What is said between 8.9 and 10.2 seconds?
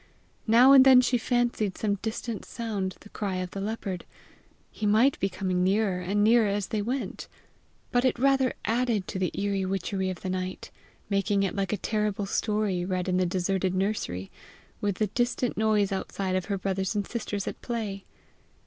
to the eerie witchery